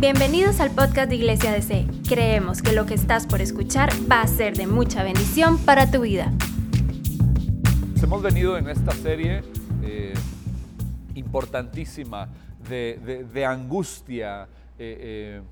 [0.00, 1.84] Bienvenidos al podcast de Iglesia DC.
[2.08, 6.02] Creemos que lo que estás por escuchar va a ser de mucha bendición para tu
[6.02, 6.32] vida.
[8.00, 9.42] Hemos venido en esta serie
[9.82, 10.14] eh,
[11.16, 12.28] importantísima
[12.68, 14.44] de, angustia
[14.78, 15.42] eh, eh,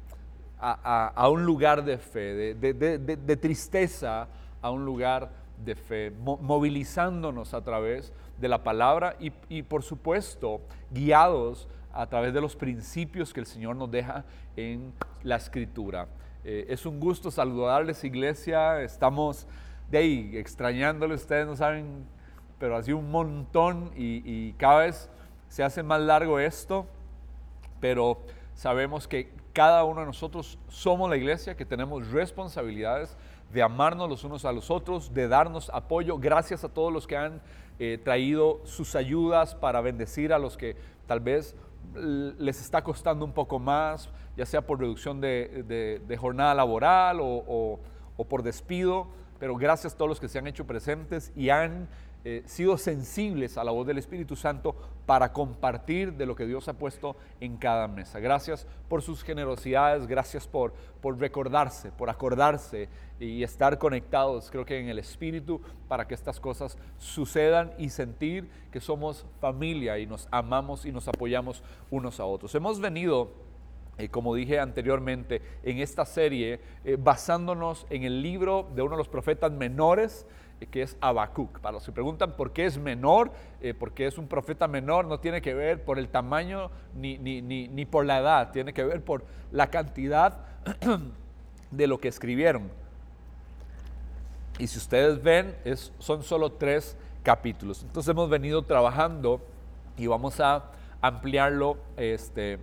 [0.60, 4.28] a, un lugar de fe, de, tristeza
[4.62, 5.28] a un lugar
[5.64, 10.60] de fe, movilizándonos a través de la palabra y, y por supuesto
[10.92, 11.66] guiados
[11.96, 14.24] a través de los principios que el Señor nos deja
[14.56, 16.08] en la Escritura.
[16.44, 18.82] Eh, es un gusto saludarles, iglesia.
[18.82, 19.46] Estamos
[19.90, 22.04] de ahí extrañándoles, ustedes no saben,
[22.58, 25.08] pero así un montón y, y cada vez
[25.48, 26.86] se hace más largo esto,
[27.80, 28.18] pero
[28.54, 33.16] sabemos que cada uno de nosotros somos la iglesia, que tenemos responsabilidades
[33.52, 36.18] de amarnos los unos a los otros, de darnos apoyo.
[36.18, 37.40] Gracias a todos los que han
[37.78, 40.76] eh, traído sus ayudas para bendecir a los que
[41.06, 41.54] tal vez
[41.96, 47.80] les está costando un poco más, ya sea por reducción de, jornada laboral o,
[48.28, 51.88] por despido, pero gracias a todos los que se han hecho presentes y han
[52.28, 54.74] eh, sido sensibles a la voz del Espíritu Santo
[55.06, 58.18] para compartir de lo que Dios ha puesto en cada mesa.
[58.18, 62.88] Gracias por sus generosidades, gracias por, por recordarse, por acordarse
[63.20, 68.50] y estar conectados, creo que en el Espíritu, para que estas cosas sucedan y sentir
[68.72, 72.52] que somos familia y nos amamos y nos apoyamos unos a otros.
[72.56, 73.30] Hemos venido
[73.98, 78.98] eh, como dije anteriormente, en esta serie, eh, basándonos en el libro de uno de
[78.98, 80.26] los profetas menores
[80.64, 81.60] que es Habacuc.
[81.60, 85.20] Para los que preguntan por qué es menor, eh, porque es un profeta menor, no
[85.20, 89.24] tiene que ver por el tamaño ni, ni, por la edad, tiene que ver por
[89.52, 90.38] la cantidad
[91.70, 92.70] de lo que escribieron.
[94.58, 95.54] Y si ustedes ven,
[95.98, 97.82] son solo tres capítulos.
[97.82, 99.42] Entonces hemos venido trabajando
[99.98, 100.70] y vamos a
[101.02, 102.58] ampliarlo este,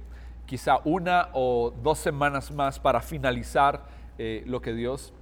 [0.48, 3.86] quizá una o dos semanas más para finalizar
[4.18, 5.14] eh, lo que Dios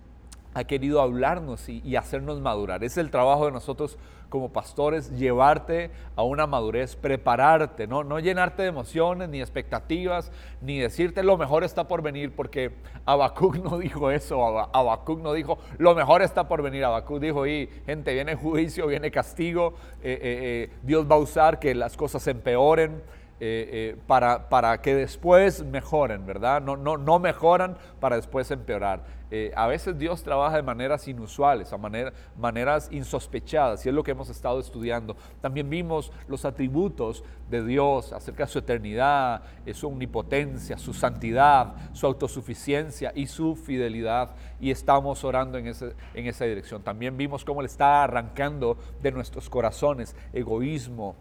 [0.54, 2.84] ha querido hablarnos y, hacernos madurar.
[2.84, 3.98] Es el trabajo de nosotros
[4.30, 8.04] como pastores, llevarte a una madurez, prepararte, ¿no?
[8.04, 12.72] no llenarte de emociones, ni expectativas, ni decirte lo mejor está por venir, porque
[13.06, 17.70] Habacuc no dijo eso, Habacuc no dijo lo mejor está por venir, Habacuc dijo, y
[17.86, 22.26] gente, viene juicio, viene castigo, eh, eh, eh, Dios va a usar que las cosas
[22.28, 23.04] empeoren.
[24.06, 26.62] Para, para, que después mejoren, ¿verdad?
[26.62, 29.04] No, no, no mejoran para después empeorar.
[29.34, 34.12] Eh, a veces Dios trabaja de maneras inusuales, a maneras insospechadas, y es lo que
[34.12, 35.16] hemos estado estudiando.
[35.40, 41.76] También vimos los atributos de Dios acerca de su eternidad, eh, su omnipotencia, su santidad,
[41.94, 46.84] su autosuficiencia y su fidelidad, y estamos orando en, en esa dirección.
[46.84, 51.16] También vimos cómo Él está arrancando de nuestros corazones egoísmo,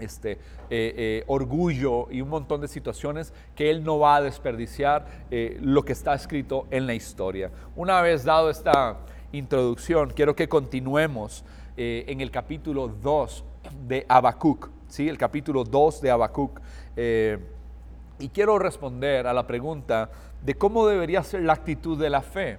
[0.00, 0.38] este, eh,
[0.70, 5.84] eh, orgullo y un montón de situaciones que Él no va a desperdiciar eh, lo
[5.84, 7.50] que está escrito en la historia.
[7.76, 8.98] Una vez dado esta
[9.32, 11.44] introducción, quiero que continuemos
[11.80, 13.44] en el capítulo 2
[13.86, 15.08] de Habacuc, ¿sí?
[15.08, 16.60] el capítulo 2 de Habacuc.
[16.96, 20.10] y quiero responder a la pregunta
[20.42, 22.58] de cómo debería ser la actitud de la fe.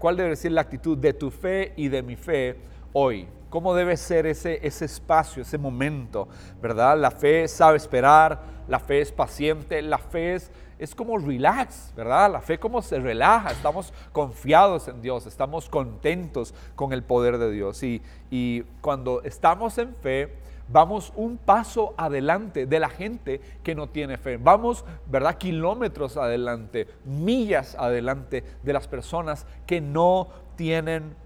[0.00, 2.56] ¿Cuál debe ser la actitud de tu fe y de mi fe
[2.92, 3.28] hoy?
[3.50, 6.28] Cómo debe ser ese, ese espacio, ese momento,
[6.60, 6.98] ¿verdad?
[6.98, 12.30] La fe sabe esperar, la fe es paciente, la fe es, es como relax, ¿verdad?
[12.32, 17.50] La fe como se relaja, estamos confiados en Dios, estamos contentos con el poder de
[17.50, 17.82] Dios.
[17.82, 20.32] Y, y cuando estamos en fe,
[20.68, 24.36] vamos un paso adelante de la gente que no tiene fe.
[24.36, 25.38] Vamos, ¿verdad?
[25.38, 31.25] Kilómetros adelante, millas adelante de las personas que no tienen fe.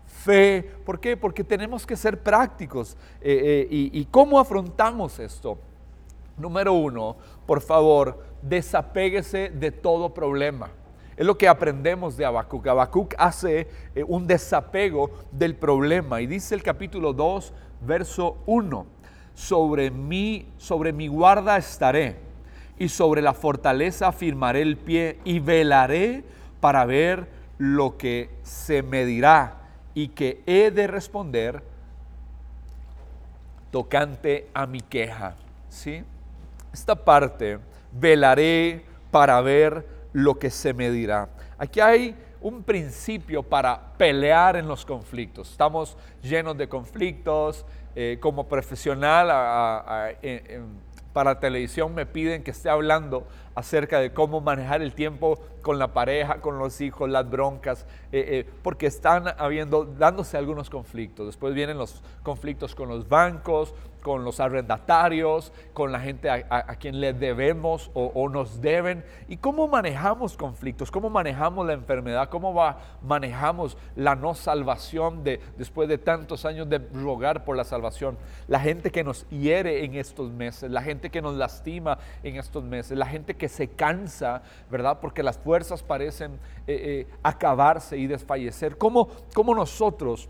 [0.85, 1.17] ¿Por qué?
[1.17, 2.97] Porque tenemos que ser prácticos.
[3.21, 5.59] Eh, eh, y, cómo afrontamos esto?
[6.37, 7.17] Número uno,
[7.47, 10.71] por favor, desapéguese de todo problema.
[11.17, 12.67] Es lo que aprendemos de Habacuc.
[12.67, 16.21] Habacuc hace eh, un desapego del problema.
[16.21, 18.87] Y dice el capítulo 2, verso 1,
[19.35, 22.17] sobre mí, sobre mi guarda estaré,
[22.79, 26.25] y sobre la fortaleza afirmaré el pie, y velaré
[26.61, 27.29] para ver
[27.59, 29.60] lo que se me dirá
[29.95, 31.63] y que he de responder
[33.71, 35.35] tocante a mi queja.
[35.69, 36.05] ¿sí?
[36.73, 37.59] Esta parte,
[37.93, 41.29] velaré para ver lo que se me dirá.
[41.59, 45.51] Aquí hay un principio para pelear en los conflictos.
[45.51, 47.67] Estamos llenos de conflictos.
[47.97, 49.27] Eh, como profesional
[51.13, 55.89] para televisión me piden que esté hablando acerca de cómo manejar el tiempo con la
[55.93, 61.27] pareja, con los hijos, las broncas, eh, eh, porque están habiendo, dándose algunos conflictos.
[61.27, 67.01] Después vienen los conflictos con los bancos, con los arrendatarios, con la gente a, quien
[67.01, 69.05] le debemos o, nos deben.
[69.29, 70.91] ¿Y cómo manejamos conflictos?
[70.91, 72.29] ¿Cómo manejamos la enfermedad?
[72.29, 72.55] ¿Cómo
[73.03, 78.17] manejamos la no salvación de, después de tantos años de rogar por la salvación?
[78.49, 82.65] La gente que nos hiere en estos meses, la gente que nos lastima en estos
[82.65, 84.99] meses, la gente que se cansa, ¿verdad?
[85.01, 86.33] Porque las fuerzas parecen
[86.67, 88.79] eh, eh, acabarse y desfallecer.
[88.79, 90.29] ¿Cómo, cómo nosotros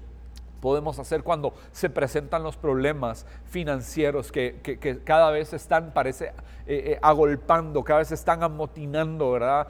[0.61, 6.33] podemos hacer cuando se presentan los problemas financieros que, cada vez están, parece,
[6.67, 9.69] eh, agolpando, cada vez están amotinando, ¿verdad?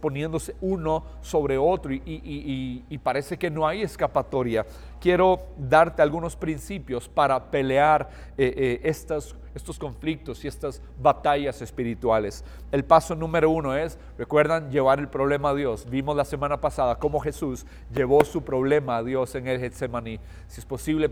[0.00, 4.64] poniéndose uno sobre otro y, parece que no hay escapatoria.
[5.00, 12.44] Quiero darte algunos principios para pelear estas estos conflictos y estas batallas espirituales.
[12.72, 15.86] El paso número uno es, recuerdan, llevar el problema a Dios.
[15.90, 20.18] Vimos la semana pasada cómo Jesús llevó su problema a Dios en el Getsemaní.
[20.46, 21.10] Si es posible,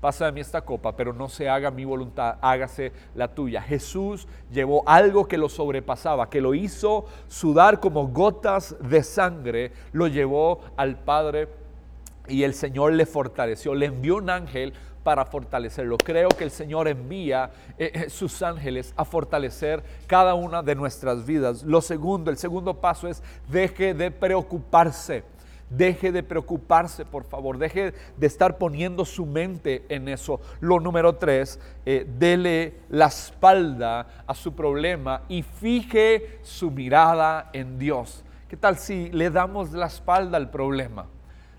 [0.00, 3.62] pasa de mí esta copa, pero no se haga mi voluntad, hágase la tuya.
[3.62, 10.06] Jesús llevó algo que lo sobrepasaba, que lo hizo sudar como gotas de sangre, lo
[10.06, 11.48] llevó al Padre
[12.28, 14.74] y el Señor le fortaleció, le envió un ángel
[15.06, 15.98] para fortalecerlo.
[15.98, 21.24] Creo que el Señor envía eh, eh, sus ángeles a fortalecer cada una de nuestras
[21.24, 21.62] vidas.
[21.62, 25.22] Lo segundo, el segundo paso es deje de preocuparse.
[25.70, 27.56] Deje de preocuparse, por favor.
[27.56, 30.40] Deje de estar poniendo su mente en eso.
[30.58, 37.78] Lo número tres, eh, dele la espalda a su problema y fije su mirada en
[37.78, 38.24] Dios.
[38.48, 41.06] ¿Qué tal si le damos la espalda al problema?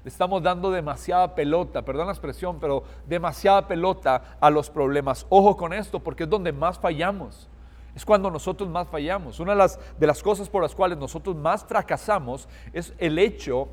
[0.07, 5.25] Estamos dando demasiada pelota, perdón la expresión, pero demasiada pelota a los problemas.
[5.30, 7.50] Ojo con esto, porque es donde más fallamos.
[7.95, 9.39] Es cuando nosotros más fallamos.
[9.39, 13.68] Una de las, de las cosas por las cuales nosotros más fracasamos es el hecho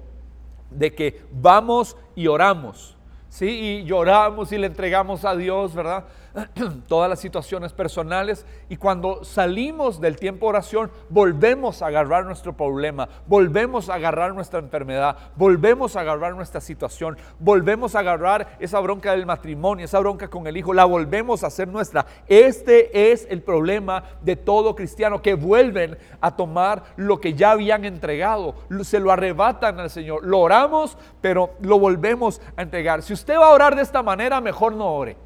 [0.71, 2.97] de que vamos y oramos.
[3.29, 3.47] ¿sí?
[3.47, 6.05] Y lloramos y le entregamos a Dios, ¿verdad?
[6.89, 12.57] todas las situaciones personales y cuando salimos del tiempo de oración volvemos a agarrar nuestro
[12.57, 18.81] problema, volvemos a agarrar nuestra enfermedad, volvemos a agarrar nuestra situación, volvemos a agarrar esa
[18.81, 22.07] bronca del matrimonio, esa bronca con el hijo, la volvemos a hacer nuestra.
[22.27, 27.85] Este es el problema de todo cristiano que vuelven a tomar lo que ya habían
[27.85, 33.03] entregado, se lo arrebatan al Señor, lo oramos, pero lo volvemos a entregar.
[33.03, 35.24] Si usted va a orar de esta manera, mejor no ore.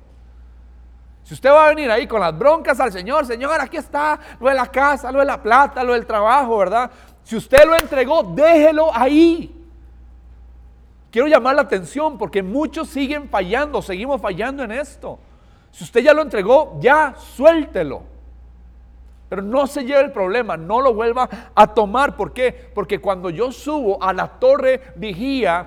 [1.28, 4.48] Si usted va a venir ahí con las broncas al Señor, Señor, aquí está lo
[4.48, 6.90] de la casa, lo de la plata, lo del trabajo, ¿verdad?
[7.22, 9.54] Si usted lo entregó, déjelo ahí.
[11.10, 15.18] Quiero llamar la atención porque muchos siguen fallando, seguimos fallando en esto.
[15.70, 18.04] Si usted ya lo entregó, ya suéltelo.
[19.28, 22.16] Pero no se lleve el problema, no lo vuelva a tomar.
[22.16, 22.70] ¿Por qué?
[22.74, 25.66] Porque cuando yo subo a la torre vigía,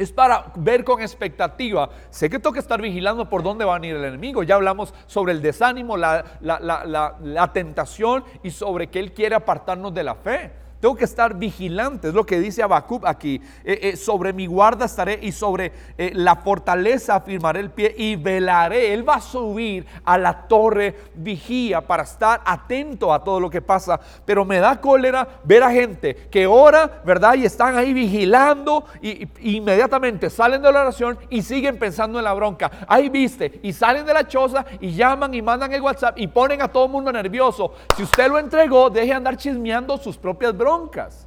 [0.00, 1.90] es para ver con expectativa.
[2.08, 4.42] Sé que tengo que estar vigilando por dónde va a venir el enemigo.
[4.42, 10.02] Ya hablamos sobre el desánimo, la, la tentación y sobre que Él quiere apartarnos de
[10.02, 10.52] la fe.
[10.80, 13.38] Tengo que estar vigilante, es lo que dice Abacub aquí.
[13.64, 18.16] Eh, eh, sobre mi guarda estaré y sobre eh, la fortaleza afirmaré el pie y
[18.16, 18.94] velaré.
[18.94, 23.60] Él va a subir a la torre vigía para estar atento a todo lo que
[23.60, 24.00] pasa.
[24.24, 27.34] Pero me da cólera ver a gente que ora, ¿verdad?
[27.34, 32.32] Y están ahí vigilando y, inmediatamente salen de la oración y siguen pensando en la
[32.32, 32.70] bronca.
[32.88, 36.62] Ahí viste, y salen de la choza y llaman y mandan el WhatsApp y ponen
[36.62, 37.74] a todo el mundo nervioso.
[37.94, 41.26] Si usted lo entregó, deje de andar chismeando sus propias broncas broncas.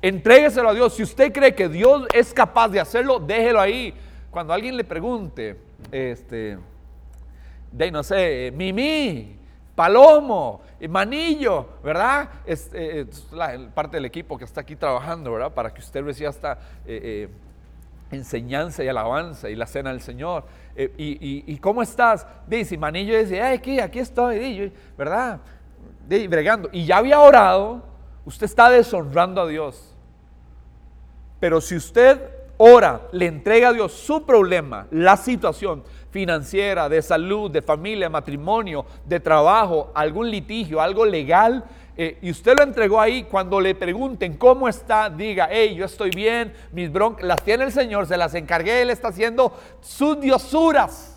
[0.00, 0.94] Entrégueselo a Dios.
[0.94, 3.94] Si usted cree que Dios es capaz de hacerlo, déjelo ahí.
[4.30, 5.58] Cuando alguien le pregunte,
[5.90, 6.58] este,
[7.72, 9.36] de no sé, Mimi,
[9.74, 12.28] Palomo, Manillo, ¿verdad?
[12.44, 15.52] Es, eh, la, parte del equipo que está aquí trabajando, ¿verdad?
[15.52, 16.52] Para que usted reciba esta
[16.86, 17.28] eh, eh,
[18.10, 20.44] enseñanza y alabanza y la cena del Señor.
[20.76, 22.26] y, cómo estás?
[22.46, 25.40] Dice, Manillo dice, aquí, aquí estoy, ¿verdad?
[26.08, 27.82] Bregando y ya había orado,
[28.24, 29.94] usted está deshonrando a Dios.
[31.40, 32.20] Pero si usted
[32.56, 38.86] ora, le entrega a Dios su problema, la situación financiera, de salud, de familia, matrimonio,
[39.04, 41.64] de trabajo, algún litigio, algo legal,
[41.98, 46.10] eh, y usted lo entregó ahí, cuando le pregunten cómo está, diga, hey, yo estoy
[46.10, 51.15] bien, mis broncas, las tiene el Señor, se las encargué, Él está haciendo sus diosuras.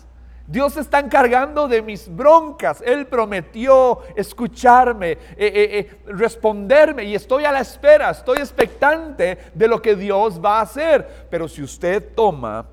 [0.50, 2.82] Dios está encargando de mis broncas.
[2.84, 9.68] Él prometió escucharme, eh, eh, eh, responderme y estoy a la espera, estoy expectante de
[9.68, 11.28] lo que Dios va a hacer.
[11.30, 12.66] Pero si usted toma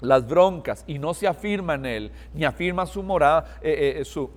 [0.00, 3.60] las broncas y no se afirma en Él, ni afirma su morada,
[4.04, 4.30] su,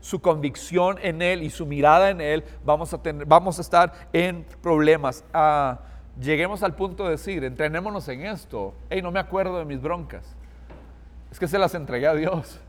[0.00, 4.08] su, convicción en Él y su mirada en Él, vamos a, tener, vamos a estar
[4.10, 5.22] en problemas.
[5.34, 5.80] Ah,
[6.18, 8.72] lleguemos al punto de decir, entrenémonos en esto.
[8.88, 10.34] Hey, no me acuerdo de mis broncas.
[11.32, 12.60] Es que se las entregué a Dios.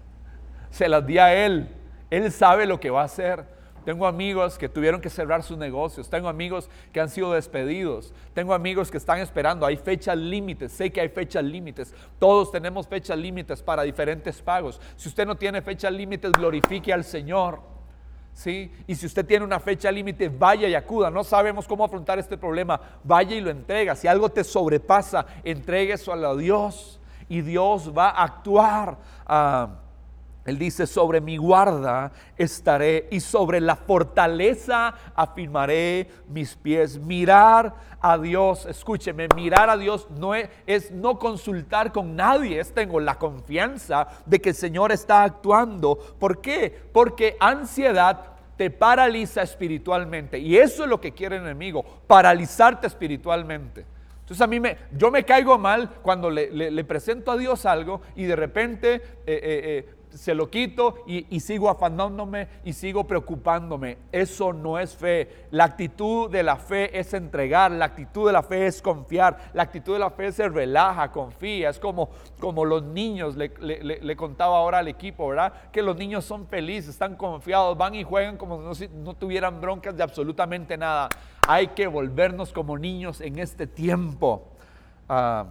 [0.72, 1.68] Se las di a Él.
[2.10, 3.46] Él sabe lo que va a hacer.
[3.84, 6.10] Tengo amigos que tuvieron que cerrar sus negocios.
[6.10, 8.14] Tengo amigos que han sido despedidos.
[8.34, 9.66] Tengo amigos que están esperando.
[9.66, 10.72] Hay fechas límites.
[10.72, 11.94] Sé que hay fechas límites.
[12.18, 14.80] Todos tenemos fechas límites para diferentes pagos.
[14.96, 17.60] Si usted no tiene fechas límites, glorifique al Señor.
[18.32, 18.72] ¿Sí?
[18.88, 21.12] Y si usted tiene una fecha límite, vaya y acuda.
[21.12, 22.80] No sabemos cómo afrontar este problema.
[23.04, 23.94] Vaya y lo entrega.
[23.94, 27.02] Si algo te sobrepasa, entregue eso a Dios.
[27.30, 28.98] Y Dios va a actuar.
[29.26, 29.70] Ah,
[30.46, 37.00] él dice, sobre mi guarda estaré y sobre la fortaleza afirmaré mis pies.
[37.00, 43.00] Mirar a Dios, escúcheme, mirar a Dios no es, no consultar con nadie, es tengo
[43.00, 45.98] la confianza de que el Señor está actuando.
[46.20, 46.90] ¿Por qué?
[46.92, 53.86] Porque ansiedad te paraliza espiritualmente y eso es lo que quiere el enemigo, paralizarte espiritualmente.
[54.24, 58.24] Entonces a mí me, yo me caigo mal cuando le, presento a Dios algo y
[58.24, 58.96] de repente...
[58.96, 63.98] Eh, eh, eh, se lo quito y, sigo afanándome y sigo preocupándome.
[64.12, 65.48] Eso no es fe.
[65.52, 69.64] La actitud de la fe es entregar, la actitud de la fe es confiar, la
[69.64, 71.70] actitud de la fe se relaja, confía.
[71.70, 75.54] Es como, como los niños, le, contaba ahora al equipo, ¿verdad?
[75.72, 79.98] Que los niños son felices, están confiados, van y juegan como si no, tuvieran broncas
[79.98, 81.10] de absolutamente nada.
[81.48, 84.48] Hay que volvernos como niños en este tiempo.
[85.10, 85.48] Ah,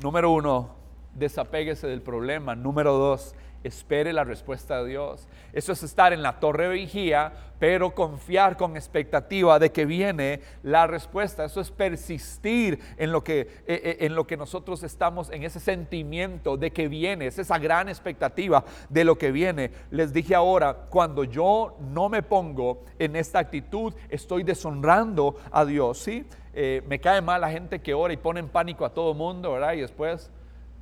[0.00, 0.77] número uno,
[1.14, 2.54] desapéguese del problema.
[2.54, 3.34] Número dos,
[3.64, 5.26] espere la respuesta de Dios.
[5.52, 10.40] Eso es estar en la torre de vigía, pero confiar con expectativa de que viene
[10.62, 11.44] la respuesta.
[11.44, 15.58] Eso es persistir en lo que, eh, eh, en lo que nosotros estamos, en ese
[15.58, 19.72] sentimiento de que viene, es esa gran expectativa de lo que viene.
[19.90, 25.98] Les dije ahora, cuando yo no me pongo en esta actitud, estoy deshonrando a Dios,
[25.98, 26.24] ¿sí?
[26.54, 29.52] Eh, me cae mal la gente que ora y pone en pánico a todo mundo,
[29.52, 29.74] ¿verdad?
[29.74, 30.30] Y después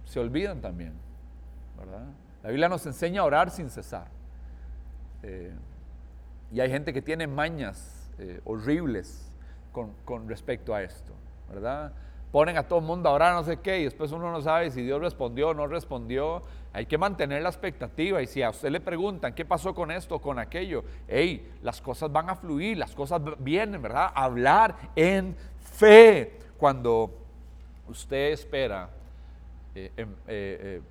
[0.06, 0.94] se olvidan también,
[1.76, 2.06] ¿verdad?
[2.42, 4.06] La Biblia nos enseña a orar sin cesar.
[5.22, 5.52] Eh,
[6.52, 9.30] y hay gente que tiene mañas eh, horribles
[9.72, 11.12] con, respecto a esto,
[11.50, 11.92] ¿verdad?
[12.32, 14.70] Ponen a todo el mundo a orar no sé qué y después uno no sabe
[14.70, 16.44] si Dios respondió o no respondió.
[16.72, 20.16] Hay que mantener la expectativa y si a usted le preguntan qué pasó con esto
[20.16, 24.12] o con aquello, hey, las cosas van a fluir, las cosas vienen, ¿verdad?
[24.14, 27.10] Hablar en fe cuando
[27.88, 28.90] usted espera
[29.76, 30.82] eh, em,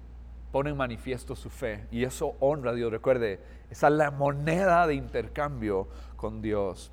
[0.51, 2.91] pone en manifiesto su fe y eso honra a Dios.
[2.91, 3.39] Recuerde,
[3.69, 6.91] esa es la moneda de intercambio con Dios.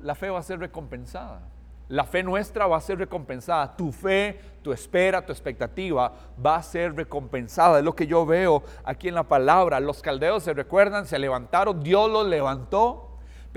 [0.00, 1.42] La fe va a ser recompensada.
[1.88, 3.74] La fe nuestra va a ser recompensada.
[3.76, 6.12] Tu fe, tu espera, tu expectativa
[6.44, 7.78] va a ser recompensada.
[7.78, 9.80] Es lo que yo veo aquí en la palabra.
[9.80, 13.07] Los caldeos se recuerdan, se levantaron, Dios los levantó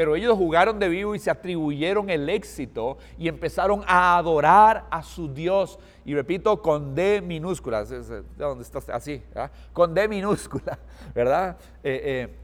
[0.02, 5.04] pero ellos jugaron de vivo y se atribuyeron el éxito y empezaron a adorar a
[5.04, 5.78] su Dios.
[6.04, 8.90] Y repito, con D minúscula, ¿de dónde estás?
[8.90, 9.22] Así,
[9.74, 10.80] con D minúscula,
[11.14, 11.56] ¿verdad?
[11.84, 12.36] Eh, eh,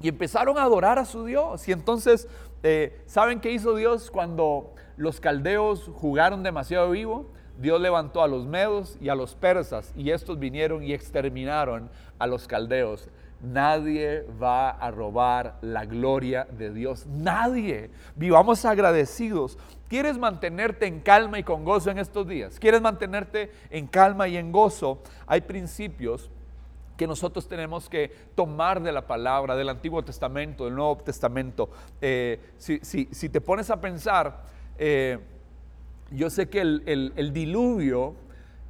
[0.00, 1.66] y empezaron a adorar a su Dios.
[1.66, 2.28] Y entonces,
[2.62, 7.26] eh, ¿saben qué hizo Dios cuando los caldeos jugaron demasiado vivo?
[7.58, 11.90] Dios levantó a los medos y a los persas y estos vinieron y exterminaron
[12.20, 13.08] a los caldeos.
[13.42, 17.06] Nadie va a robar la gloria de Dios.
[17.06, 17.90] Nadie.
[18.14, 19.58] Vivamos agradecidos.
[19.88, 22.60] ¿Quieres mantenerte en calma y con gozo en estos días?
[22.60, 25.02] ¿Quieres mantenerte en calma y en gozo?
[25.26, 26.30] Hay principios
[26.96, 31.68] que nosotros tenemos que tomar de la palabra del Antiguo Testamento, del Nuevo Testamento.
[32.00, 34.44] Eh, si, te pones a pensar,
[34.78, 35.18] eh,
[36.12, 38.14] yo sé que el diluvio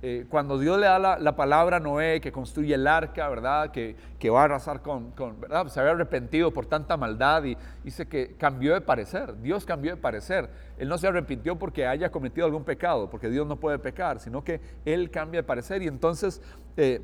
[0.05, 3.71] eh, cuando Dios le da la, palabra a Noé que construye el arca, ¿verdad?
[3.71, 3.95] Que,
[4.31, 5.69] va a arrasar con, ¿verdad?
[5.69, 9.41] Se había arrepentido por tanta maldad y dice que cambió de parecer.
[9.41, 10.51] Dios cambió de parecer.
[10.77, 14.43] Él no se arrepintió porque haya cometido algún pecado, porque Dios no puede pecar, sino
[14.43, 16.43] que Él cambia de parecer y entonces
[16.77, 17.01] eh,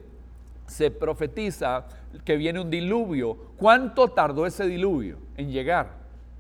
[0.67, 1.87] se profetiza
[2.25, 3.37] que viene un diluvio.
[3.57, 5.91] ¿Cuánto tardó ese diluvio en llegar?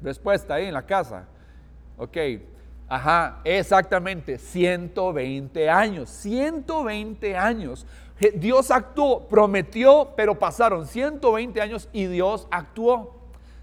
[0.03, 1.29] Respuesta ahí en la casa.
[1.99, 2.17] Ok,
[2.89, 7.87] Ajá, exactamente, 120 años, 120 años.
[8.35, 13.15] Dios actuó, prometió, pero pasaron 120 años y Dios actuó.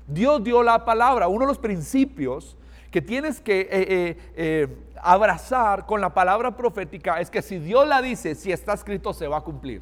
[0.07, 2.55] Dios dio la palabra, uno de los principios
[2.91, 4.67] que tienes que eh, eh, eh,
[5.01, 9.27] abrazar con la palabra profética es que si Dios la dice, si está escrito, se
[9.27, 9.81] va a cumplir.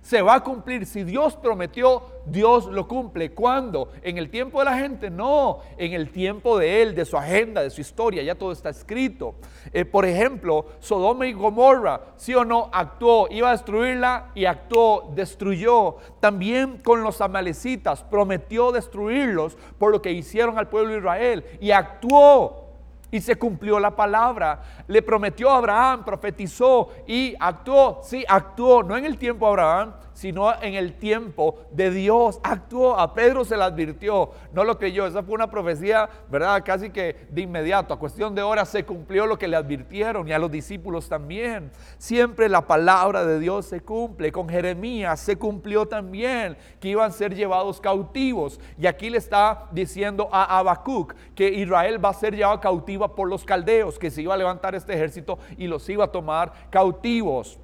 [0.00, 0.86] Se va a cumplir.
[0.86, 3.32] Si Dios prometió, Dios lo cumple.
[3.32, 3.88] ¿Cuándo?
[4.02, 5.10] ¿En el tiempo de la gente?
[5.10, 8.22] No, en el tiempo de Él, de su agenda, de su historia.
[8.22, 9.34] Ya todo está escrito.
[9.72, 15.10] Eh, por ejemplo, Sodoma y Gomorra, sí o no, actuó, iba a destruirla y actuó,
[15.16, 15.96] destruyó.
[16.20, 21.72] También con los amalecitas, prometió destruirlos por lo que hicieron al pueblo de Israel y
[21.72, 22.65] actuó.
[23.10, 24.62] Y se cumplió la palabra.
[24.86, 28.00] Le prometió a Abraham, profetizó y actuó.
[28.02, 32.40] Sí, actuó, no en el tiempo de Abraham, sino en el tiempo de Dios.
[32.42, 35.06] Actuó, a Pedro se le advirtió, no lo creyó.
[35.06, 36.62] Esa fue una profecía, ¿verdad?
[36.64, 40.32] Casi que de inmediato, a cuestión de horas se cumplió lo que le advirtieron y
[40.32, 41.70] a los discípulos también.
[41.98, 44.32] Siempre la palabra de Dios se cumple.
[44.32, 48.58] Con Jeremías se cumplió también que iban a ser llevados cautivos.
[48.78, 53.28] Y aquí le está diciendo a Habacuc que Israel va a ser llevado cautiva por
[53.28, 57.58] los caldeos, que se iba a levantar este ejército y los iba a tomar cautivos.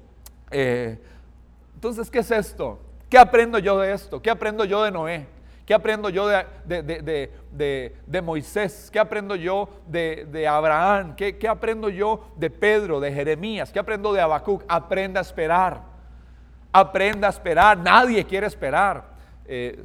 [0.51, 0.99] Eh,
[1.83, 2.79] entonces, ¿qué es esto?
[3.09, 4.21] ¿Qué aprendo yo de esto?
[4.21, 5.27] ¿Qué aprendo yo de Noé?
[5.65, 8.89] ¿Qué aprendo yo de, Moisés?
[8.89, 11.13] ¿Qué aprendo yo de, Abraham?
[11.13, 13.69] ¿Qué, aprendo yo de Pedro, de Jeremías?
[13.69, 14.63] ¿Qué aprendo de Habacuc?
[14.65, 15.81] Aprenda a esperar.
[16.71, 17.77] Aprenda a esperar.
[17.77, 19.03] Nadie quiere esperar.
[19.45, 19.83] Eh,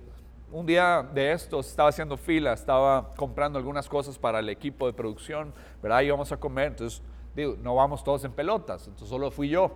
[0.52, 4.92] un día de estos estaba haciendo fila, estaba comprando algunas cosas para el equipo de
[4.92, 5.52] producción,
[5.82, 6.02] ¿verdad?
[6.02, 7.02] Íbamos a comer, entonces
[7.34, 9.72] digo, no vamos todos en pelotas, entonces solo fui yo.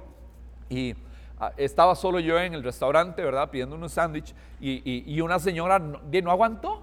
[0.71, 0.95] Y
[1.57, 3.51] estaba solo yo en el restaurante, ¿verdad?
[3.51, 6.83] Pidiendo un sándwich y, una señora no, no, aguantó,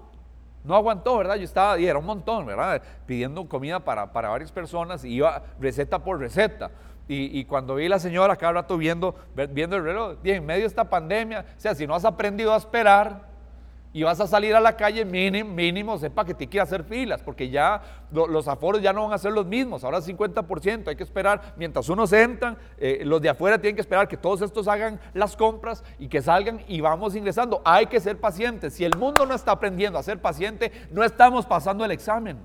[0.64, 1.36] no aguantó, ¿verdad?
[1.36, 2.82] Yo estaba, y era un montón, ¿verdad?
[3.06, 6.70] Pidiendo comida para, para varias personas y iba receta por receta.
[7.12, 9.16] Y, cuando vi a la señora cada rato viendo,
[9.50, 12.54] viendo el reloj, dije, en medio de esta pandemia, o sea, si no has aprendido
[12.54, 13.29] a esperar,
[13.92, 17.22] y vas a salir a la calle, mínimo, mínimo sepa que te quiere hacer filas,
[17.22, 17.82] porque ya
[18.12, 21.88] los aforos ya no van a ser los mismos, ahora 50%, hay que esperar, mientras
[21.88, 25.82] unos entran, eh, los de afuera tienen que esperar que todos estos hagan las compras
[25.98, 27.62] y que salgan y vamos ingresando.
[27.64, 31.44] Hay que ser pacientes, si el mundo no está aprendiendo a ser paciente, no estamos
[31.44, 32.38] pasando el examen,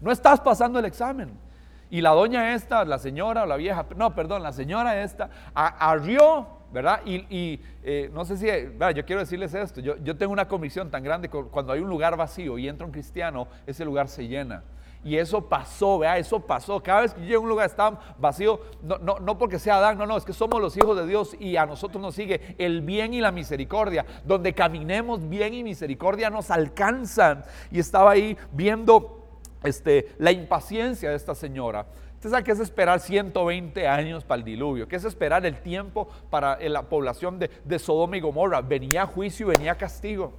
[0.00, 1.46] no estás pasando el examen.
[1.88, 6.55] Y la doña esta, la señora o la vieja, no, perdón, la señora esta, arrió
[6.76, 7.00] ¿verdad?
[7.06, 11.02] Y, eh, no sé si, yo quiero decirles esto, yo, yo tengo una comisión tan
[11.02, 14.62] grande que cuando hay un lugar vacío y entra un cristiano, ese lugar se llena.
[15.02, 16.82] Y eso pasó, vea, eso pasó.
[16.82, 19.96] Cada vez que llega a un lugar está vacío, no, no, no, porque sea Adán,
[19.96, 22.82] no, no, es que somos los hijos de Dios y a nosotros nos sigue el
[22.82, 24.04] bien y la misericordia.
[24.26, 27.42] Donde caminemos bien y misericordia nos alcanzan.
[27.70, 29.24] Y estaba ahí viendo
[29.64, 31.86] este, la impaciencia de esta señora.
[32.26, 36.08] Usted sabe que es esperar 120 años para el diluvio, que es esperar el tiempo
[36.28, 38.60] para la población de, Sodoma y Gomorra.
[38.62, 40.32] Venía juicio y venía castigo.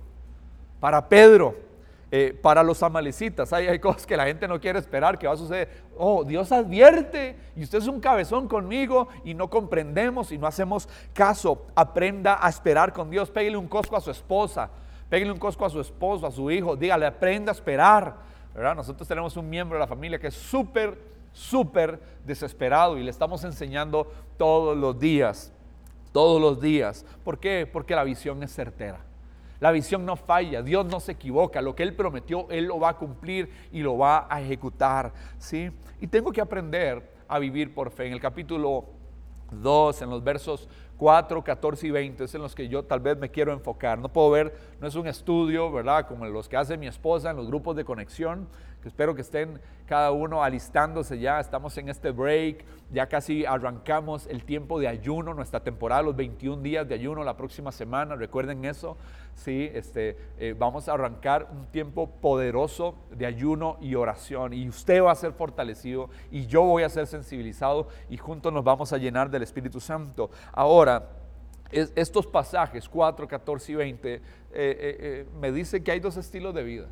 [0.82, 1.56] Para Pedro,
[2.12, 5.34] eh, para los amalecitas, hay, hay cosas que la gente no quiere esperar que va
[5.36, 5.84] a suceder.
[5.97, 10.89] Oh, Dios advierte y usted es un cabezón conmigo y no comprendemos y no hacemos
[11.13, 11.67] caso.
[11.73, 13.32] Aprenda a esperar con Dios.
[13.32, 14.69] Pégale un cosco a su esposa,
[15.10, 16.76] pégale un cosco a su esposo, a su hijo.
[16.76, 18.13] Dígale, aprenda a esperar.
[18.54, 18.76] ¿verdad?
[18.76, 23.43] Nosotros tenemos un miembro de la familia que es súper súper desesperado y le estamos
[23.43, 25.54] enseñando todos los días,
[26.12, 27.06] todos los días.
[27.23, 27.69] ¿Por qué?
[27.71, 29.06] Porque la visión es certera.
[29.60, 32.89] La visión no falla, Dios no se equivoca, lo que Él prometió, Él lo va
[32.89, 35.13] a cumplir y lo va a ejecutar.
[35.38, 35.71] ¿sí?
[36.00, 38.08] Y tengo que aprender a vivir por fe.
[38.08, 38.86] En el capítulo
[39.52, 43.17] 2, en los versos 4, 14 y 20 es en los que yo tal vez
[43.17, 44.00] me quiero enfocar.
[44.00, 46.08] No puedo ver, no es un estudio, ¿verdad?
[46.08, 48.47] Como los que hace mi esposa en los grupos de conexión,
[48.82, 51.40] que espero que estén cada uno alistándose ya.
[51.40, 56.62] Estamos en este break, ya casi arrancamos el tiempo de ayuno, nuestra temporada, los 21
[56.62, 58.16] días de ayuno la próxima semana.
[58.16, 58.98] Recuerden eso,
[59.34, 64.54] sí, este, eh, vamos a arrancar un tiempo poderoso de ayuno y oración.
[64.54, 68.63] Y usted va a ser fortalecido y yo voy a ser sensibilizado y juntos nos
[68.63, 70.30] vamos a llenar del Espíritu Santo.
[70.52, 71.10] Ahora,
[71.72, 74.22] estos pasajes 4, 14 y 20 eh,
[74.54, 76.88] eh, me dicen que hay dos estilos de vida.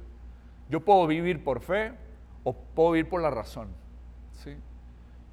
[0.70, 1.92] Yo puedo vivir por fe
[2.44, 3.68] o puedo vivir por la razón.
[4.44, 4.56] ¿sí?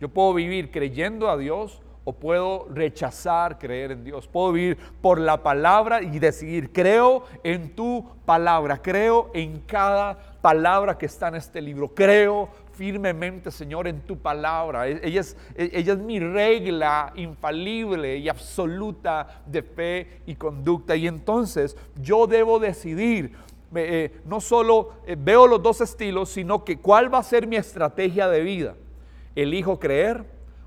[0.01, 4.27] Yo puedo vivir creyendo a Dios o puedo rechazar creer en Dios.
[4.27, 10.99] Puedo vivir por la palabra y decidir, creo en tu palabra, creo en cada palabra
[10.99, 14.89] que está en este libro, creo firmemente, Señor, en tu palabra.
[14.89, 20.97] E-, ella es, e-, ella es mi regla infalible y absoluta de fe y conducta.
[20.97, 23.33] Y entonces yo debo decidir
[23.75, 27.57] eh, no solo eh, veo los dos estilos, sino que cuál va a ser mi
[27.57, 28.75] estrategia de vida.
[29.35, 30.25] ¿Elijo creer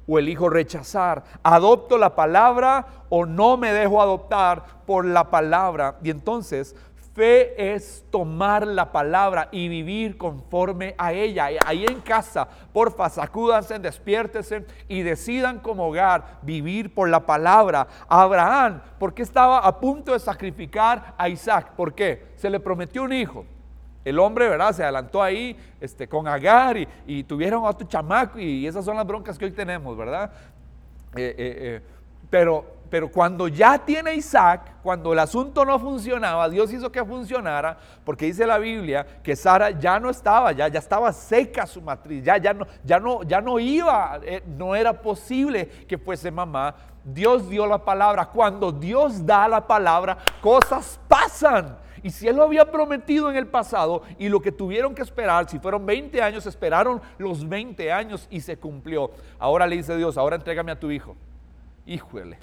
[0.08, 1.24] o elijo rechazar?
[1.44, 5.98] ¿Adopto la palabra o no me dejo adoptar por la palabra?
[6.04, 6.76] Y entonces
[7.16, 11.48] Fe es tomar la palabra y vivir conforme a ella.
[11.66, 17.88] Ahí en casa, porfa, sacúdanse, despiértense y decidan como hogar vivir por la palabra.
[18.10, 21.72] Abraham, porque estaba a punto de sacrificar a Isaac?
[21.78, 22.34] ¿Por qué?
[22.36, 23.46] Se le prometió un hijo.
[24.04, 24.74] El hombre, ¿verdad?
[24.74, 26.76] Se adelantó ahí este, con Agar
[27.08, 30.32] y, tuvieron otro chamaco y esas son las broncas que hoy tenemos, ¿verdad?
[31.16, 31.82] Eh, eh, eh,
[32.30, 37.78] pero pero cuando ya tiene Isaac, cuando el asunto no funcionaba, Dios hizo que funcionara,
[38.04, 42.24] porque dice la Biblia que Sara ya no estaba, ya, ya estaba seca su matriz,
[42.24, 46.76] ya, ya, no, ya, no, ya no iba, eh, no era posible que fuese mamá.
[47.04, 48.26] Dios dio la palabra.
[48.26, 51.78] Cuando Dios da la palabra, cosas pasan.
[52.02, 55.50] Y si Él lo había prometido en el pasado y lo que tuvieron que esperar,
[55.50, 59.12] si fueron 20 años, esperaron los 20 años y se cumplió.
[59.40, 61.16] Ahora le dice Dios, ahora entrégame a tu hijo.
[61.86, 62.38] Híjole.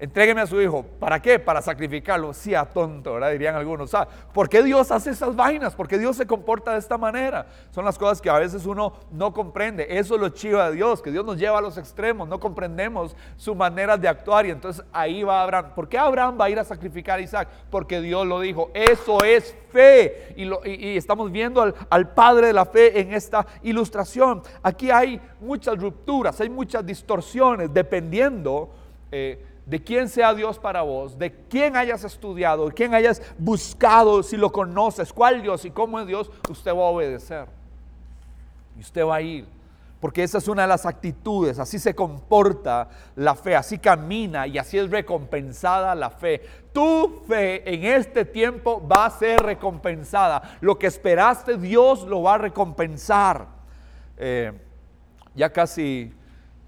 [0.00, 0.82] Entrégueme a su hijo.
[0.98, 1.38] ¿Para qué?
[1.38, 2.32] Para sacrificarlo.
[2.32, 3.32] Sí, a tonto, ¿verdad?
[3.32, 3.94] Dirían algunos.
[4.32, 5.74] ¿Por qué Dios hace esas vainas?
[5.74, 7.46] ¿Por qué Dios se comporta de esta manera?
[7.70, 9.86] Son las cosas que a veces uno no comprende.
[9.90, 12.26] Eso es lo chivo de Dios, que Dios nos lleva a los extremos.
[12.26, 15.72] No comprendemos su manera de actuar y entonces ahí va Abraham.
[15.74, 17.48] ¿Por qué Abraham va a ir a sacrificar a Isaac?
[17.68, 18.70] Porque Dios lo dijo.
[18.72, 20.32] Eso es fe.
[20.34, 21.60] Y, estamos viendo
[21.90, 24.40] al, Padre de la fe en esta ilustración.
[24.62, 28.70] Aquí hay muchas rupturas, hay muchas distorsiones, dependiendo...
[29.12, 34.22] Eh, de quién sea Dios para vos, de quién hayas estudiado, de quién hayas buscado,
[34.22, 37.46] si lo conoces, cuál Dios y cómo es Dios, usted va a obedecer.
[38.76, 39.46] Y usted va a ir.
[40.00, 44.56] Porque esa es una de las actitudes, así se comporta la fe, así camina y
[44.56, 46.40] así es recompensada la fe.
[46.72, 50.56] Tu fe en este tiempo va a ser recompensada.
[50.62, 53.46] Lo que esperaste Dios lo va a recompensar.
[54.16, 54.52] Eh,
[55.34, 56.14] ya casi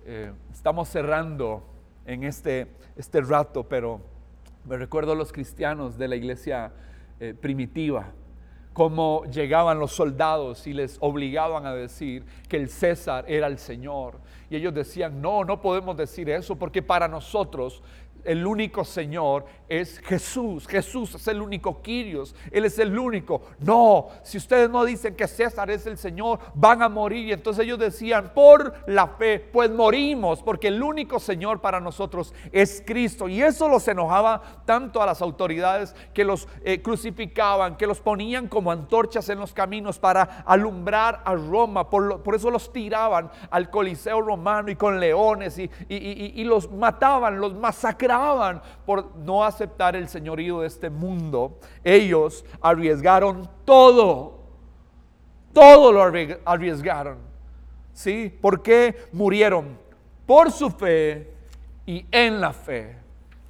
[0.05, 1.63] eh, estamos cerrando
[2.05, 4.01] en este este rato, pero
[4.65, 6.73] me recuerdo a los cristianos de la iglesia
[7.21, 8.13] eh, primitiva,
[8.73, 14.19] cómo llegaban los soldados y les obligaban a decir que el César era el Señor.
[14.49, 17.83] Y ellos decían, no, no podemos decir eso porque para nosotros
[18.25, 20.67] el único Señor es Jesús.
[20.67, 22.35] Jesús es el único Quirios.
[22.51, 23.43] Él es el único.
[23.59, 27.29] No, si ustedes no dicen que César es el Señor, van a morir.
[27.29, 32.35] Y entonces ellos decían, por la fe, pues morimos, porque el único Señor para nosotros
[32.53, 33.29] es Cristo.
[33.29, 38.49] Y eso los enojaba tanto a las autoridades que los eh, crucificaban, que los ponían
[38.49, 41.89] como antorchas en los caminos para alumbrar a Roma.
[41.89, 47.41] Por, por eso los tiraban al Coliseo romano y con leones y, y los mataban,
[47.41, 48.12] los masacraban
[48.85, 54.41] por no aceptar el señorío de este mundo, ellos arriesgaron todo.
[55.53, 56.03] Todo lo
[56.45, 57.19] arriesgaron.
[57.93, 58.37] ¿Sí?
[58.41, 59.79] ¿Por qué murieron?
[60.27, 61.33] Por su fe
[61.85, 62.97] y en la fe.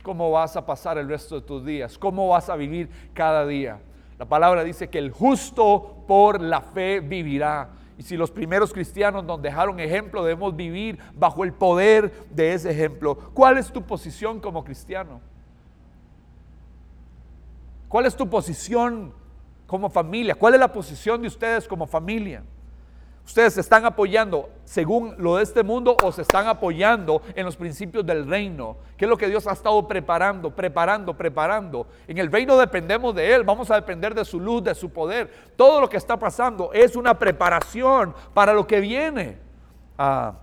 [0.03, 1.97] ¿Cómo vas a pasar el resto de tus días?
[1.97, 3.81] ¿Cómo vas a vivir cada día?
[4.19, 7.71] La palabra dice que el justo por la fe vivirá.
[7.99, 12.71] Y si los primeros cristianos nos dejaron ejemplo, debemos vivir bajo el poder de ese
[12.71, 13.17] ejemplo.
[13.35, 15.21] ¿Cuál es tu posición como cristiano?
[17.89, 19.13] ¿Cuál es tu posición
[19.67, 20.35] como familia?
[20.35, 22.43] ¿Cuál es la posición de ustedes como familia?
[23.25, 27.57] ¿Ustedes se están apoyando según lo de este mundo o se están apoyando en los
[27.57, 28.77] principios del reino?
[28.97, 31.87] ¿Qué es lo que Dios ha estado preparando, preparando, preparando?
[32.09, 35.33] En el reino dependemos de Él, vamos a depender de su luz, de su poder.
[35.57, 39.39] Todo lo que está pasando es una preparación para lo que viene.
[39.97, 40.35] Ah,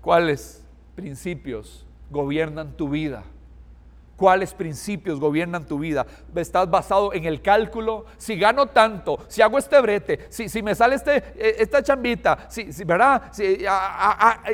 [0.00, 3.24] ¿Cuáles principios gobiernan tu vida?
[4.24, 6.06] ¿Cuáles principios gobiernan tu vida?
[6.34, 8.06] ¿Estás basado en el cálculo?
[8.16, 12.46] Si gano tanto, si hago este brete, si, si me sale este, eh, esta chambita,
[12.48, 13.24] si, ¿verdad?
[13.32, 13.62] Si,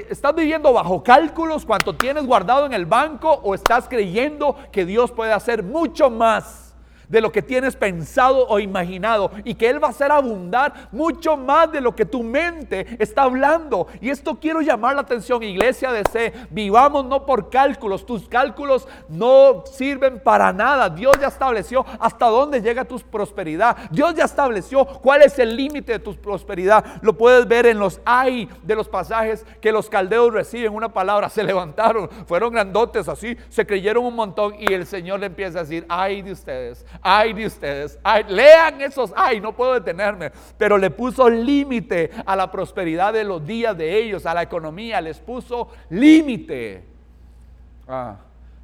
[0.09, 5.13] ¿Estás viviendo bajo cálculos cuánto tienes guardado en el banco o estás creyendo que Dios
[5.13, 6.70] puede hacer mucho más?
[7.11, 11.37] De lo que tienes pensado o imaginado y que Él va a hacer abundar mucho
[11.37, 13.89] más de lo que tu mente está hablando.
[14.01, 18.87] Y esto quiero llamar la atención, iglesia de C, vivamos no por cálculos, tus cálculos
[19.09, 20.89] no sirven para nada.
[20.89, 23.77] Dios ya estableció hasta dónde llega tu prosperidad.
[23.91, 26.85] Dios ya estableció cuál es el límite de tu prosperidad.
[27.03, 31.29] Lo puedes ver en los ay de los pasajes que los caldeos reciben una palabra,
[31.29, 35.63] se levantaron, fueron grandotes así, se creyeron un montón y el Señor le empieza a
[35.63, 40.91] decir, ay de ustedes, ay de ustedes, lean esos, ay, no puedo detenerme, pero le
[40.91, 45.69] puso límite a la prosperidad de los días de ellos, a la economía, les puso
[45.89, 46.85] límite.
[47.89, 48.17] Ah,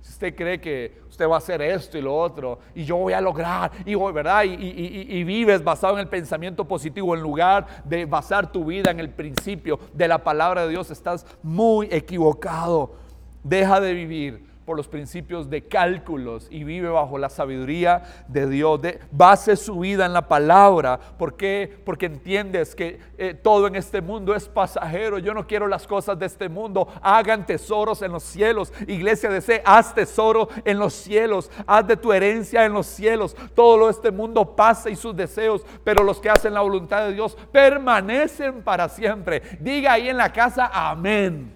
[0.06, 3.12] si usted cree que usted va a hacer esto y lo otro, y yo voy
[3.12, 4.44] a lograr, y voy, ¿verdad?
[4.44, 9.10] Y, vives basado en el pensamiento positivo en lugar de basar tu vida en el
[9.10, 12.94] principio de la palabra de Dios, estás muy equivocado.
[13.42, 18.66] Deja de vivir por los principios de cálculos y vive bajo la sabiduría de Dios.
[19.12, 20.98] Base su vida en la palabra.
[21.16, 21.80] ¿Por qué?
[21.84, 25.18] Porque entiendes que eh, todo en este mundo es pasajero.
[25.18, 26.88] Yo no quiero las cosas de este mundo.
[27.00, 28.72] Hagan tesoros en los cielos.
[28.88, 31.50] Iglesia de haz tesoro en los cielos.
[31.66, 33.36] Haz de tu herencia en los cielos.
[33.54, 37.06] Todo lo de este mundo pasa y sus deseos, pero los que hacen la voluntad
[37.06, 39.42] de Dios permanecen para siempre.
[39.60, 41.54] Diga ahí en la casa, amén.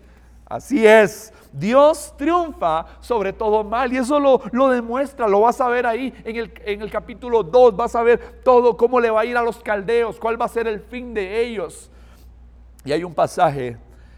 [0.50, 1.32] Así es.
[1.52, 6.12] Dios triunfa sobre todo mal y eso lo, lo, demuestra, lo vas a ver ahí
[6.24, 9.36] en el, en el capítulo 2, vas a ver todo, cómo le va a ir
[9.36, 11.88] a los caldeos, cuál va a ser el fin de ellos.
[12.84, 13.76] Y hay un pasaje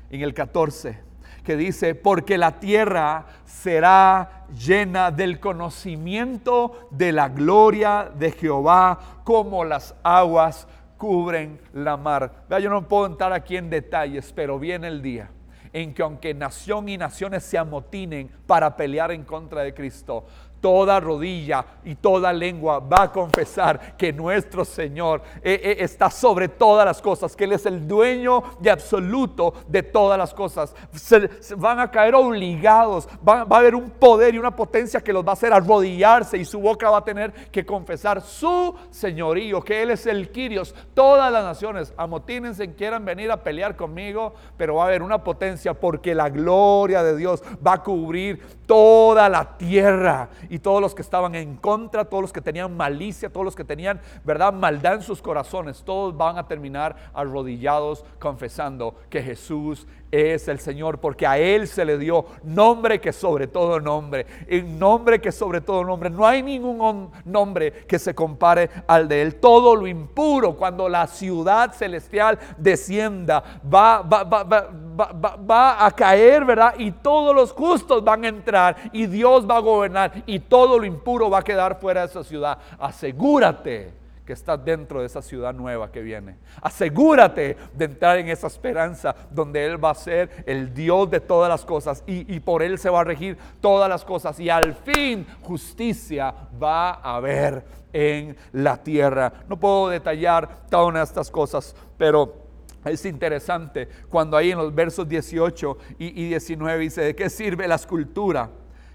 [0.08, 0.98] en el 14
[1.44, 9.66] que dice, porque la tierra será llena del conocimiento de la gloria de Jehová como
[9.66, 10.66] las aguas
[10.96, 12.46] cubren la mar.
[12.48, 15.28] Yo no puedo entrar aquí en detalles, pero viene el día
[15.72, 20.26] en que aunque nación y naciones se amotinen para pelear en contra de Cristo,
[20.62, 26.48] toda rodilla y toda lengua va a confesar que nuestro Señor eh, eh, está sobre
[26.48, 30.75] todas las cosas, que Él es el dueño de absoluto de todas las cosas.
[30.92, 35.27] Se, van a caer obligados, va, a haber un poder y una potencia que los
[35.27, 39.83] va a hacer arrodillarse y su boca va a tener que confesar su señorío, que
[39.83, 40.75] Él es el Quirios.
[40.94, 45.75] Todas las naciones, amotínense, quieran venir a pelear conmigo, pero va a haber una potencia
[45.75, 51.00] porque la gloria de Dios va a cubrir toda la tierra y todos los que
[51.00, 55.00] estaban en contra, todos los que tenían malicia, todos los que tenían, ¿verdad?, maldad en
[55.00, 61.38] sus corazones, todos van a terminar arrodillados confesando que Jesús es el Señor, porque a
[61.38, 66.11] Él se le dio nombre que sobre todo nombre, en nombre que sobre todo nombre.
[66.11, 69.37] No hay ningún nombre que se compare al de Él.
[69.37, 76.75] Todo lo impuro, cuando la ciudad celestial descienda, va, va, va, va, a caer, ¿verdad?
[76.77, 80.85] Y todos los justos van a entrar y Dios va a gobernar y todo lo
[80.85, 82.59] impuro va a quedar fuera de esa ciudad.
[82.79, 86.37] Asegúrate que estás dentro de esa ciudad nueva que viene.
[86.61, 91.48] Asegúrate de entrar en esa esperanza donde Él va a ser el Dios de todas
[91.48, 95.26] las cosas y, por Él se va a regir todas las cosas y al fin
[95.42, 99.32] justicia va a haber en la tierra.
[99.48, 102.40] No puedo detallar todas estas cosas, pero...
[102.85, 107.68] Es interesante cuando ahí en los versos 18 y, y 19 dice, ¿de qué sirve
[107.68, 108.50] la escultura?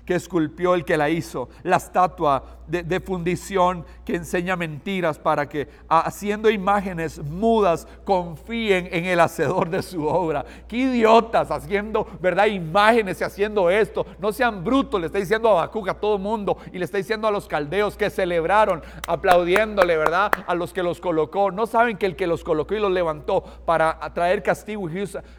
[0.08, 5.68] Que esculpió el que la hizo, la estatua de, fundición que enseña mentiras para que
[5.88, 10.46] haciendo imágenes mudas confíen en el hacedor de su obra.
[10.68, 12.48] Qué idiotas haciendo, ¿verdad?
[12.48, 14.06] Imágenes y haciendo esto.
[14.20, 17.28] No sean brutos, le está diciendo a Habacuc a todo mundo y le está diciendo
[17.28, 20.32] a los caldeos que celebraron aplaudiéndole, ¿verdad?
[20.46, 21.52] A los que los colocó.
[21.52, 24.90] No saben que el que los colocó y los levantó para traer castigo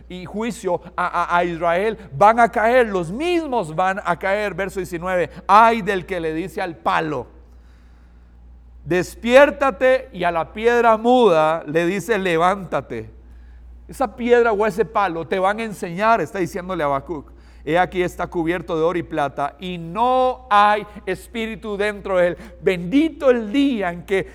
[0.08, 5.80] y juicio a Israel van a caer, los mismos van a caer verso 19, ay
[5.80, 7.26] del que le dice al palo,
[8.84, 13.10] despiértate y a la piedra muda le dice levántate.
[13.86, 17.32] Esa piedra o ese palo te van a enseñar, está diciéndole a Habacuc
[17.68, 22.36] he aquí está cubierto de oro y plata y no hay espíritu dentro de él.
[22.62, 24.26] Bendito el día en que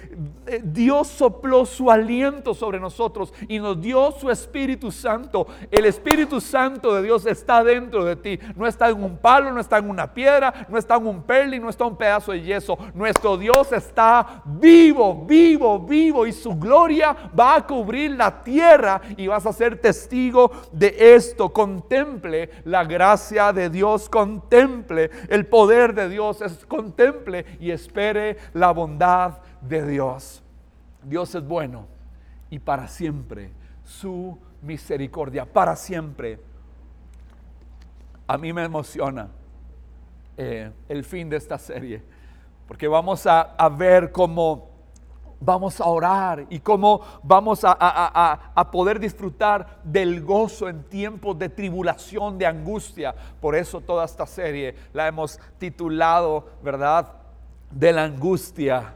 [0.64, 5.48] Dios sopló su aliento sobre nosotros y nos dio su Espíritu Santo.
[5.72, 8.40] El Espíritu Santo de Dios está dentro de ti.
[8.56, 11.60] No está en un palo, no está en una piedra, no está en un perli,
[11.60, 12.78] no está en un pedazo de yeso.
[12.94, 19.28] Nuestro Dios está vivo, vivo, vivo y su gloria va a cubrir la tierra y
[19.28, 21.50] vas a ser testigo de esto.
[21.50, 29.34] Contemple la gracia de Dios, contemple el poder de Dios, contemple y espere la bondad
[29.67, 30.43] de Dios.
[31.04, 31.88] Dios es bueno
[32.49, 33.52] y para siempre
[33.84, 36.39] su misericordia, para siempre.
[38.28, 39.30] A mí me emociona
[40.38, 42.02] eh, el fin de esta serie,
[42.67, 44.73] porque vamos a, a ver cómo
[45.43, 52.38] vamos a orar y cómo vamos a, poder disfrutar del gozo en tiempos de tribulación,
[52.38, 53.13] de angustia.
[53.41, 57.13] Por eso toda esta serie la hemos titulado, ¿verdad?
[57.69, 58.93] De la angustia,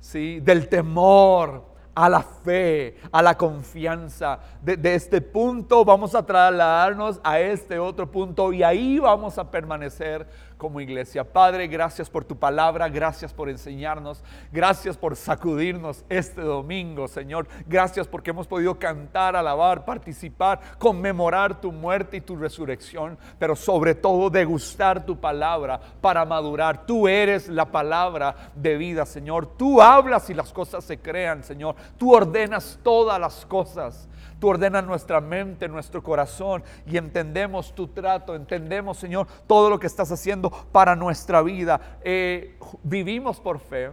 [0.00, 0.40] ¿sí?
[0.40, 4.38] Del temor, a la fe, a la confianza.
[4.62, 10.24] De, este punto vamos a trasladarnos a este otro punto y ahí vamos a permanecer
[10.58, 11.24] como iglesia.
[11.24, 17.46] Padre, gracias por tu palabra, gracias por enseñarnos, gracias por sacudirnos este domingo, Señor.
[17.66, 23.94] Gracias porque hemos podido cantar, alabar, participar, conmemorar tu muerte y tu resurrección, pero sobre
[23.94, 26.84] todo degustar tu palabra para madurar.
[26.84, 29.46] Tú eres la palabra de vida, Señor.
[29.56, 31.76] Tú hablas y las cosas se crean, Señor.
[31.96, 34.08] Tú ordenas todas las cosas.
[34.38, 39.88] Tú ordenas nuestra mente, nuestro corazón y entendemos tu trato, entendemos, Señor, todo lo que
[39.88, 41.98] estás haciendo para nuestra vida.
[42.02, 43.90] Eh, vivimos por fe.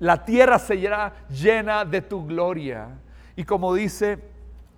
[0.00, 0.76] La tierra se
[1.30, 2.88] llena de tu gloria.
[3.36, 4.18] Y como dice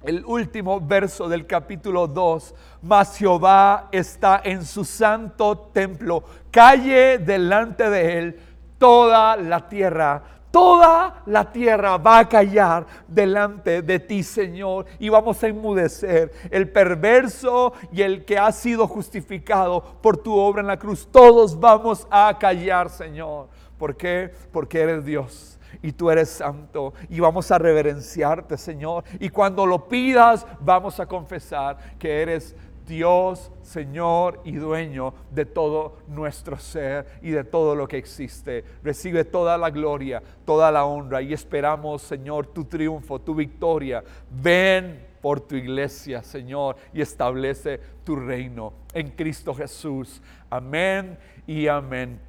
[0.02, 7.88] el último verso del capítulo 2, mas Jehová está en su santo templo, calle delante
[7.90, 8.40] de él
[8.78, 15.42] toda la tierra Toda la tierra va a callar delante de ti, Señor, y vamos
[15.42, 16.32] a enmudecer.
[16.50, 21.58] El perverso y el que ha sido justificado por tu obra en la cruz, todos
[21.58, 23.48] vamos a callar, Señor.
[23.78, 24.32] ¿Por qué?
[24.52, 29.04] Porque eres Dios y tú eres santo y vamos a reverenciarte, Señor.
[29.20, 35.98] Y cuando lo pidas, vamos a confesar que eres Dios, Señor y dueño de todo
[36.08, 38.64] nuestro ser y de todo lo que existe.
[38.82, 44.02] Recibe toda la gloria, toda la honra y esperamos, Señor, tu triunfo, tu victoria.
[44.30, 50.22] Ven por tu iglesia, Señor, y establece tu reino en Cristo Jesús.
[50.48, 52.25] Amén y amén.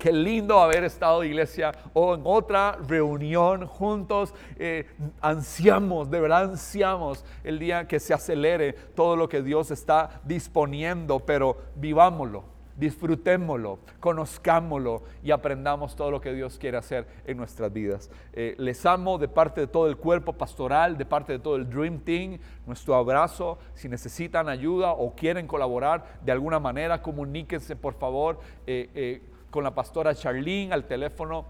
[0.00, 4.32] Qué lindo haber estado, iglesia, o en otra reunión juntos.
[4.58, 4.86] Eh,
[5.20, 11.20] ansiamos, de verdad ansiamos el día que se acelere todo lo que Dios está disponiendo,
[11.20, 12.44] pero vivámoslo,
[12.78, 18.10] disfrutémoslo, conozcámoslo y aprendamos todo lo que Dios quiere hacer en nuestras vidas.
[18.32, 21.68] Eh, les amo de parte de todo el cuerpo pastoral, de parte de todo el
[21.68, 23.58] Dream Team, nuestro abrazo.
[23.74, 28.40] Si necesitan ayuda o quieren colaborar de alguna manera, comuníquense por favor.
[28.66, 31.46] Eh, con la pastora Charlene al teléfono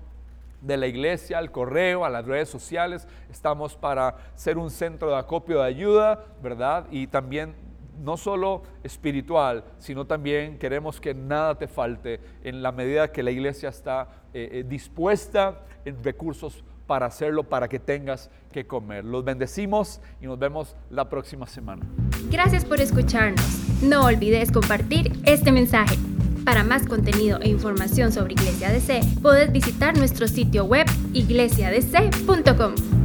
[0.60, 3.06] de la iglesia, al correo, a las redes sociales.
[3.30, 6.86] Estamos para ser un centro de acopio de ayuda, ¿verdad?
[6.90, 7.54] Y también
[8.00, 13.30] no solo espiritual, sino también queremos que nada te falte en la medida que la
[13.30, 19.04] iglesia está eh, eh, dispuesta en recursos para hacerlo, para que tengas que comer.
[19.04, 21.86] Los bendecimos y nos vemos la próxima semana.
[22.30, 23.44] Gracias por escucharnos.
[23.82, 25.96] No olvides compartir este mensaje.
[26.44, 32.99] Para más contenido e información sobre Iglesia DC, puedes visitar nuestro sitio web iglesiadc.com.